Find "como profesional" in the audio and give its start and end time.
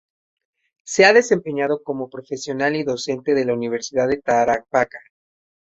1.83-2.75